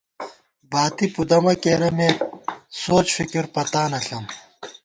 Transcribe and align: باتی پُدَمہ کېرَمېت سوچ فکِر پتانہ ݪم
باتی 0.71 1.05
پُدَمہ 1.15 1.53
کېرَمېت 1.63 2.17
سوچ 2.81 3.07
فکِر 3.17 3.43
پتانہ 3.53 3.99
ݪم 4.05 4.25